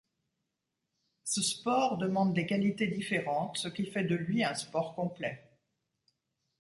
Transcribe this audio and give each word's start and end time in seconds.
Ce 1.25 1.43
sport 1.43 1.99
demande 1.99 2.33
des 2.33 2.47
qualités 2.47 2.87
différentes 2.87 3.57
ce 3.59 3.67
qui 3.67 3.85
fait 3.85 4.03
de 4.03 4.15
lui 4.15 4.43
un 4.43 4.55
sport 4.55 4.95
complet. 4.95 5.47